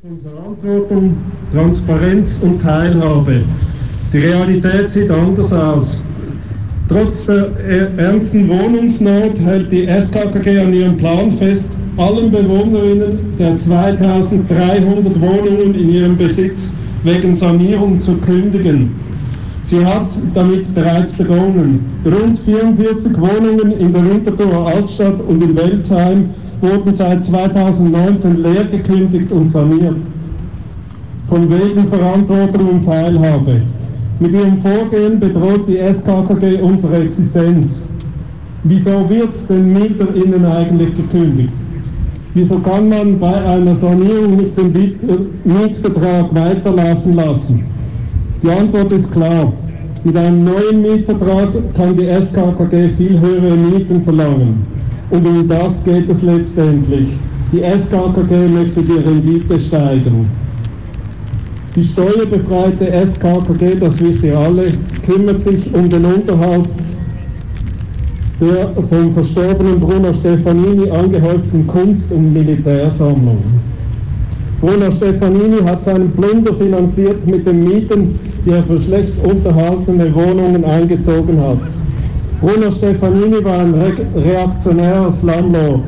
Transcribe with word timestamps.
Verantwortung, 0.00 1.16
Transparenz 1.52 2.38
und 2.40 2.62
Teilhabe. 2.62 3.42
Die 4.12 4.18
Realität 4.18 4.90
sieht 4.90 5.10
anders 5.10 5.52
aus. 5.52 6.04
Trotz 6.88 7.26
der 7.26 7.50
ernsten 7.96 8.48
Wohnungsnot 8.48 9.40
hält 9.44 9.72
die 9.72 9.88
SKKG 9.88 10.60
an 10.60 10.72
ihrem 10.72 10.96
Plan 10.98 11.32
fest, 11.32 11.72
allen 11.96 12.30
Bewohnerinnen 12.30 13.36
der 13.40 13.58
2300 13.58 15.20
Wohnungen 15.20 15.74
in 15.74 15.90
ihrem 15.90 16.16
Besitz 16.16 16.72
wegen 17.02 17.34
Sanierung 17.34 18.00
zu 18.00 18.18
kündigen. 18.18 18.94
Sie 19.64 19.84
hat 19.84 20.12
damit 20.32 20.72
bereits 20.76 21.10
begonnen. 21.14 21.84
Rund 22.04 22.38
44 22.38 23.20
Wohnungen 23.20 23.72
in 23.72 23.92
der 23.92 24.08
Winterthurer 24.08 24.76
Altstadt 24.76 25.20
und 25.26 25.42
in 25.42 25.56
Weltheim 25.56 26.30
wurden 26.60 26.92
seit 26.92 27.24
2019 27.24 28.42
leer 28.42 28.64
gekündigt 28.64 29.30
und 29.32 29.46
saniert. 29.46 29.96
Von 31.26 31.50
wegen 31.50 31.88
Verantwortung 31.88 32.68
und 32.68 32.84
Teilhabe. 32.84 33.62
Mit 34.20 34.32
ihrem 34.32 34.58
Vorgehen 34.58 35.20
bedroht 35.20 35.68
die 35.68 35.78
SKKG 35.78 36.60
unsere 36.60 37.02
Existenz. 37.02 37.82
Wieso 38.64 39.08
wird 39.08 39.48
den 39.48 39.72
MieterInnen 39.72 40.44
eigentlich 40.44 40.94
gekündigt? 40.94 41.52
Wieso 42.34 42.58
kann 42.58 42.88
man 42.88 43.18
bei 43.18 43.34
einer 43.34 43.74
Sanierung 43.74 44.36
nicht 44.36 44.58
den 44.58 44.72
Mietvertrag 45.44 46.34
weiterlaufen 46.34 47.14
lassen? 47.14 47.64
Die 48.42 48.50
Antwort 48.50 48.92
ist 48.92 49.10
klar. 49.12 49.52
Mit 50.04 50.16
einem 50.16 50.44
neuen 50.44 50.82
Mietvertrag 50.82 51.48
kann 51.74 51.96
die 51.96 52.06
SKKG 52.06 52.88
viel 52.96 53.20
höhere 53.20 53.56
Mieten 53.56 54.02
verlangen. 54.02 54.77
Und 55.10 55.26
um 55.26 55.48
das 55.48 55.82
geht 55.84 56.08
es 56.08 56.22
letztendlich. 56.22 57.08
Die 57.52 57.62
SKKG 57.62 58.48
möchte 58.48 58.82
die 58.82 58.92
Rendite 58.92 59.58
steigern. 59.58 60.28
Die 61.74 61.84
steuerbefreite 61.84 62.86
SKKG, 63.06 63.76
das 63.80 64.00
wisst 64.00 64.22
ihr 64.22 64.38
alle, 64.38 64.72
kümmert 65.06 65.40
sich 65.40 65.72
um 65.72 65.88
den 65.88 66.04
Unterhalt 66.04 66.68
der 68.40 68.70
vom 68.88 69.12
verstorbenen 69.12 69.80
Bruno 69.80 70.12
Stefanini 70.12 70.90
angehäuften 70.90 71.66
Kunst- 71.66 72.10
und 72.10 72.32
Militärsammlung. 72.32 73.38
Bruno 74.60 74.92
Stefanini 74.92 75.58
hat 75.64 75.84
seinen 75.84 76.12
Plunder 76.12 76.54
finanziert 76.54 77.26
mit 77.26 77.46
den 77.46 77.64
Mieten, 77.64 78.18
die 78.44 78.50
er 78.50 78.62
für 78.62 78.80
schlecht 78.80 79.14
unterhaltene 79.24 80.14
Wohnungen 80.14 80.64
eingezogen 80.64 81.40
hat. 81.40 81.58
Bruno 82.40 82.70
Stefanini 82.70 83.44
war 83.44 83.58
ein 83.58 83.74
re 83.74 83.92
reaktionärer 84.14 85.10
Slumlord. 85.10 85.82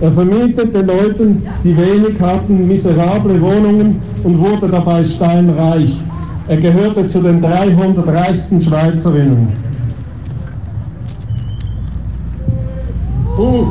Er 0.00 0.12
vermietete 0.12 0.82
Leuten, 0.82 1.42
die 1.64 1.76
wenig 1.76 2.20
hatten, 2.20 2.68
miserable 2.68 3.40
Wohnungen 3.40 4.00
und 4.22 4.38
wurde 4.38 4.68
dabei 4.68 5.02
steinreich. 5.02 6.00
Er 6.46 6.56
gehörte 6.56 7.08
zu 7.08 7.20
den 7.20 7.40
300 7.42 8.06
reichsten 8.06 8.60
Schweizerinnen. 8.60 9.48
Uh. 13.36 13.66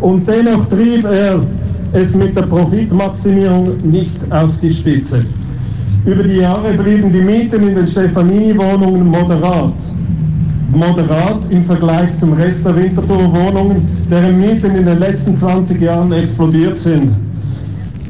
Und 0.00 0.26
dennoch 0.26 0.66
trieb 0.68 1.04
er 1.04 1.40
es 1.92 2.14
mit 2.14 2.36
der 2.36 2.42
Profitmaximierung 2.42 3.76
nicht 3.84 4.18
auf 4.30 4.58
die 4.60 4.72
Spitze. 4.72 5.24
Über 6.04 6.22
die 6.22 6.36
Jahre 6.36 6.72
blieben 6.72 7.12
die 7.12 7.20
Mieten 7.20 7.68
in 7.68 7.74
den 7.74 7.86
Stefanini-Wohnungen 7.86 9.06
moderat. 9.06 9.74
Moderat 10.72 11.40
im 11.50 11.64
Vergleich 11.64 12.16
zum 12.16 12.32
Rest 12.32 12.64
der 12.64 12.74
Winterthur-Wohnungen, 12.74 13.86
deren 14.10 14.40
Mieten 14.40 14.74
in 14.74 14.86
den 14.86 14.98
letzten 14.98 15.36
20 15.36 15.80
Jahren 15.80 16.10
explodiert 16.12 16.78
sind. 16.78 17.12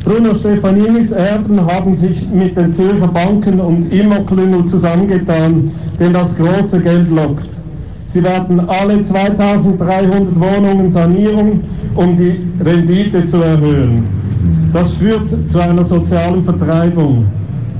Bruno 0.04 0.34
Stefaninis 0.34 1.10
Erben 1.10 1.60
haben 1.60 1.94
sich 1.94 2.26
mit 2.28 2.56
den 2.56 2.72
Zürcher 2.72 3.08
Banken 3.08 3.60
und 3.60 3.92
Immoklüngel 3.92 4.64
zusammengetan, 4.66 5.72
denn 5.98 6.12
das 6.12 6.36
große 6.36 6.80
Geld 6.80 7.08
lockt. 7.08 7.51
Sie 8.12 8.22
werden 8.22 8.60
alle 8.68 9.02
2300 9.02 10.38
Wohnungen 10.38 10.90
sanieren, 10.90 11.62
um 11.94 12.14
die 12.14 12.40
Rendite 12.62 13.24
zu 13.24 13.38
erhöhen. 13.38 14.04
Das 14.70 14.92
führt 14.96 15.50
zu 15.50 15.58
einer 15.58 15.82
sozialen 15.82 16.44
Vertreibung. 16.44 17.24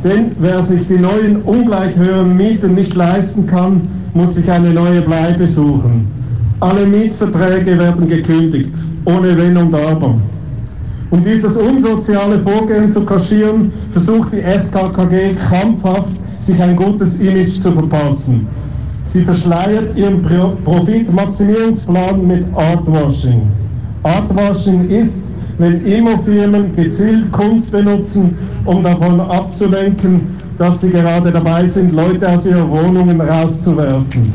Denn 0.03 0.31
wer 0.39 0.63
sich 0.63 0.89
die 0.89 0.97
neuen 0.97 1.43
ungleich 1.43 1.95
höheren 1.97 2.35
Mieten 2.35 2.75
nicht 2.75 2.95
leisten 2.95 3.47
kann, 3.47 3.83
muss 4.15 4.37
sich 4.37 4.51
eine 4.51 4.71
neue 4.71 5.03
Bleibe 5.03 5.47
suchen. 5.47 6.07
Alle 6.61 6.87
Mietverträge 6.87 7.79
werden 7.79 8.09
gekündigt, 8.09 8.73
ohne 9.05 9.37
Wenn 9.37 9.59
und 9.59 9.75
Aber. 9.75 10.15
Um 11.11 11.23
dieses 11.23 11.59
unsoziale 11.59 12.39
Vorgehen 12.39 12.91
zu 12.91 13.05
kaschieren, 13.05 13.71
versucht 13.91 14.33
die 14.33 14.41
SKKG 14.41 15.35
krampfhaft, 15.35 16.13
sich 16.39 16.59
ein 16.59 16.75
gutes 16.75 17.19
Image 17.19 17.61
zu 17.61 17.71
verpassen. 17.71 18.47
Sie 19.13 19.23
verschleiert 19.25 19.95
ihren 19.95 20.23
Profitmaximierungsplan 20.65 22.27
mit 22.27 22.47
Artwashing. 22.57 23.43
Artwashing 24.05 24.89
ist, 24.89 25.23
wenn 25.59 25.85
Immofirmen 25.85 26.75
gezielt 26.75 27.31
Kunst 27.31 27.73
benutzen, 27.73 28.39
um 28.65 28.83
davon 28.83 29.21
abzulenken, 29.21 30.39
dass 30.57 30.81
sie 30.81 30.89
gerade 30.89 31.31
dabei 31.31 31.67
sind, 31.67 31.93
Leute 31.93 32.27
aus 32.27 32.47
ihren 32.47 32.71
Wohnungen 32.71 33.21
rauszuwerfen. 33.21 34.31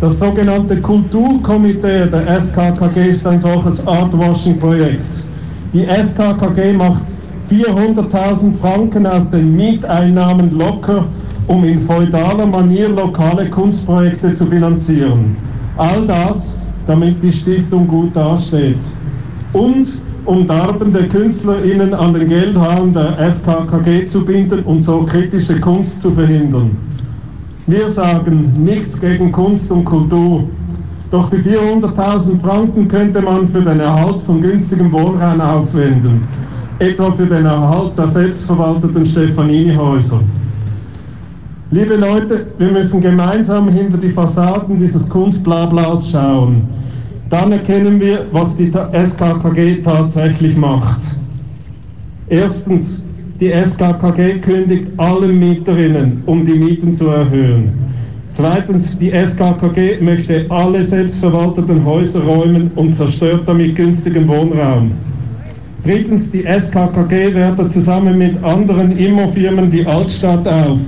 Das 0.00 0.18
sogenannte 0.18 0.80
Kulturkomitee 0.80 2.06
der 2.06 2.40
SKKG 2.40 3.10
ist 3.10 3.26
ein 3.26 3.38
solches 3.38 3.86
Artwashing-Projekt. 3.86 5.24
Die 5.74 5.84
SKKG 5.84 6.72
macht 6.72 7.02
400.000 7.50 8.58
Franken 8.60 9.06
aus 9.06 9.28
den 9.30 9.56
Mieteinnahmen 9.56 10.56
locker 10.56 11.06
um 11.50 11.64
in 11.64 11.80
feudaler 11.80 12.46
Manier 12.46 12.88
lokale 12.88 13.50
Kunstprojekte 13.50 14.32
zu 14.34 14.46
finanzieren. 14.46 15.36
All 15.76 16.06
das, 16.06 16.56
damit 16.86 17.20
die 17.24 17.32
Stiftung 17.32 17.88
gut 17.88 18.14
dasteht. 18.14 18.78
Und 19.52 19.98
um 20.26 20.46
darbende 20.46 21.08
KünstlerInnen 21.08 21.92
an 21.92 22.14
den 22.14 22.28
Geldhahn 22.28 22.92
der 22.92 23.18
SKKG 23.32 24.06
zu 24.06 24.24
binden 24.24 24.60
und 24.60 24.82
so 24.82 25.02
kritische 25.02 25.58
Kunst 25.58 26.00
zu 26.02 26.12
verhindern. 26.12 26.76
Wir 27.66 27.88
sagen 27.88 28.52
nichts 28.64 29.00
gegen 29.00 29.32
Kunst 29.32 29.72
und 29.72 29.84
Kultur. 29.84 30.44
Doch 31.10 31.28
die 31.30 31.38
400.000 31.38 32.40
Franken 32.40 32.86
könnte 32.86 33.20
man 33.20 33.48
für 33.48 33.62
den 33.62 33.80
Erhalt 33.80 34.22
von 34.22 34.40
günstigem 34.40 34.92
Wohnraum 34.92 35.40
aufwenden. 35.40 36.28
Etwa 36.80 37.12
für 37.12 37.26
den 37.26 37.44
Erhalt 37.44 37.98
der 37.98 38.08
selbstverwalteten 38.08 39.04
Stefanini-Häuser. 39.04 40.20
Liebe 41.70 41.96
Leute, 41.96 42.46
wir 42.56 42.72
müssen 42.72 43.02
gemeinsam 43.02 43.68
hinter 43.68 43.98
die 43.98 44.08
Fassaden 44.08 44.80
dieses 44.80 45.06
Kunstblablas 45.06 46.10
schauen. 46.10 46.62
Dann 47.28 47.52
erkennen 47.52 48.00
wir, 48.00 48.24
was 48.32 48.56
die 48.56 48.72
SKKG 48.72 49.82
tatsächlich 49.82 50.56
macht. 50.56 51.02
Erstens, 52.30 53.04
die 53.38 53.50
SKKG 53.50 54.38
kündigt 54.38 54.86
allen 54.96 55.38
Mieterinnen, 55.38 56.22
um 56.24 56.46
die 56.46 56.54
Mieten 56.54 56.94
zu 56.94 57.08
erhöhen. 57.08 57.74
Zweitens, 58.32 58.98
die 58.98 59.10
SKKG 59.10 60.00
möchte 60.00 60.46
alle 60.48 60.82
selbstverwalteten 60.82 61.84
Häuser 61.84 62.22
räumen 62.22 62.70
und 62.74 62.94
zerstört 62.94 63.42
damit 63.44 63.76
günstigen 63.76 64.26
Wohnraum. 64.26 64.92
Drittens, 65.84 66.30
die 66.30 66.44
SKKG 66.44 67.34
wertet 67.34 67.72
zusammen 67.72 68.18
mit 68.18 68.42
anderen 68.42 68.96
Immofirmen 68.96 69.70
die 69.70 69.86
Altstadt 69.86 70.46
auf 70.46 70.78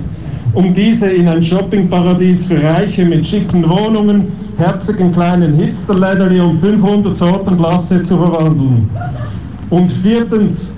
um 0.53 0.73
diese 0.73 1.07
in 1.07 1.27
ein 1.27 1.41
Shoppingparadies 1.41 2.45
für 2.45 2.61
Reiche 2.61 3.05
mit 3.05 3.25
schicken 3.25 3.67
Wohnungen, 3.67 4.27
herzigen 4.57 5.11
kleinen 5.11 5.55
Hipsterläderli 5.55 6.39
und 6.39 6.59
500 6.59 7.17
Sorten 7.17 7.57
Glasse 7.57 8.03
zu 8.03 8.15
verwandeln. 8.17 8.89
Und 9.69 9.91
viertens, 9.91 10.71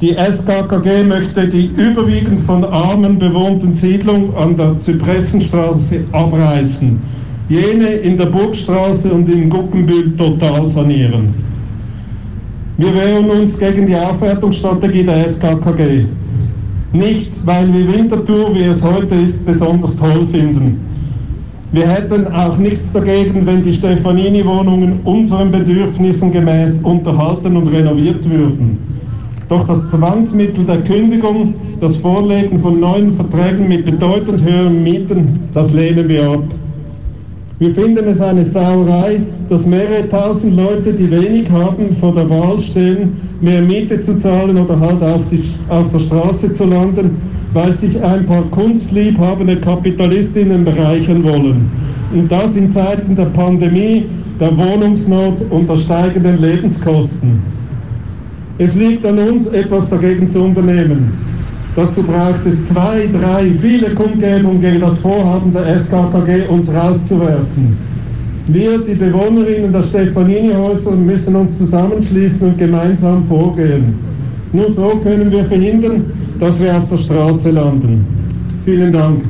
die 0.00 0.14
SKKG 0.14 1.04
möchte 1.04 1.46
die 1.46 1.66
überwiegend 1.66 2.38
von 2.40 2.64
Armen 2.64 3.18
bewohnten 3.18 3.74
Siedlung 3.74 4.34
an 4.36 4.56
der 4.56 4.80
Zypressenstraße 4.80 6.04
abreißen, 6.12 6.98
jene 7.50 7.88
in 7.88 8.16
der 8.16 8.26
Burgstraße 8.26 9.12
und 9.12 9.28
in 9.28 9.50
Guggenbühl 9.50 10.16
total 10.16 10.66
sanieren. 10.66 11.34
Wir 12.76 12.92
wehren 12.92 13.30
uns 13.30 13.56
gegen 13.56 13.86
die 13.86 13.94
Aufwertungsstrategie 13.94 15.04
der 15.04 15.28
SKKG. 15.28 16.06
Nicht, 16.92 17.32
weil 17.46 17.72
wir 17.72 17.92
Winterthur, 17.92 18.52
wie 18.52 18.64
es 18.64 18.82
heute 18.82 19.14
ist, 19.14 19.46
besonders 19.46 19.96
toll 19.96 20.26
finden. 20.26 20.80
Wir 21.70 21.88
hätten 21.88 22.26
auch 22.32 22.56
nichts 22.56 22.90
dagegen, 22.92 23.46
wenn 23.46 23.62
die 23.62 23.72
Stefanini-Wohnungen 23.72 25.00
unseren 25.04 25.52
Bedürfnissen 25.52 26.32
gemäß 26.32 26.78
unterhalten 26.78 27.56
und 27.56 27.68
renoviert 27.68 28.28
würden. 28.28 28.78
Doch 29.48 29.64
das 29.66 29.90
Zwangsmittel 29.90 30.64
der 30.64 30.82
Kündigung, 30.82 31.54
das 31.80 31.96
Vorlegen 31.96 32.58
von 32.58 32.80
neuen 32.80 33.12
Verträgen 33.12 33.68
mit 33.68 33.84
bedeutend 33.84 34.42
höheren 34.42 34.82
Mieten, 34.82 35.48
das 35.52 35.72
lehnen 35.72 36.08
wir 36.08 36.28
ab. 36.28 36.44
Wir 37.64 37.74
finden 37.74 38.06
es 38.08 38.20
eine 38.20 38.44
Sauerei, 38.44 39.22
dass 39.48 39.64
mehrere 39.64 40.06
tausend 40.06 40.54
Leute, 40.54 40.92
die 40.92 41.10
wenig 41.10 41.50
haben, 41.50 41.94
vor 41.94 42.12
der 42.12 42.28
Wahl 42.28 42.60
stehen, 42.60 43.14
mehr 43.40 43.62
Miete 43.62 43.98
zu 44.00 44.18
zahlen 44.18 44.58
oder 44.58 44.78
halt 44.78 45.02
auf, 45.02 45.22
die, 45.30 45.42
auf 45.70 45.90
der 45.90 45.98
Straße 45.98 46.52
zu 46.52 46.66
landen, 46.66 47.16
weil 47.54 47.74
sich 47.74 47.98
ein 48.04 48.26
paar 48.26 48.42
kunstliebhabende 48.50 49.56
Kapitalistinnen 49.56 50.62
bereichern 50.62 51.24
wollen. 51.24 51.70
Und 52.12 52.30
das 52.30 52.54
in 52.54 52.70
Zeiten 52.70 53.16
der 53.16 53.30
Pandemie, 53.32 54.04
der 54.38 54.54
Wohnungsnot 54.54 55.40
und 55.48 55.66
der 55.66 55.76
steigenden 55.78 56.42
Lebenskosten. 56.42 57.42
Es 58.58 58.74
liegt 58.74 59.06
an 59.06 59.18
uns, 59.18 59.46
etwas 59.46 59.88
dagegen 59.88 60.28
zu 60.28 60.42
unternehmen. 60.42 61.14
Dazu 61.76 62.02
braucht 62.04 62.46
es 62.46 62.62
zwei, 62.64 63.08
drei, 63.12 63.50
viele 63.60 63.90
Kundgebungen 63.90 64.60
gegen 64.60 64.80
das 64.80 64.98
Vorhaben 64.98 65.52
der 65.52 65.78
SKKG, 65.78 66.46
uns 66.48 66.72
rauszuwerfen. 66.72 67.76
Wir, 68.46 68.78
die 68.78 68.94
Bewohnerinnen 68.94 69.72
der 69.72 69.82
Stefanini-Häuser, 69.82 70.92
müssen 70.92 71.34
uns 71.34 71.58
zusammenschließen 71.58 72.48
und 72.48 72.58
gemeinsam 72.58 73.26
vorgehen. 73.26 73.94
Nur 74.52 74.70
so 74.72 74.88
können 75.02 75.32
wir 75.32 75.44
verhindern, 75.46 76.04
dass 76.38 76.60
wir 76.60 76.76
auf 76.76 76.88
der 76.88 76.98
Straße 76.98 77.50
landen. 77.50 78.06
Vielen 78.64 78.92
Dank. 78.92 79.22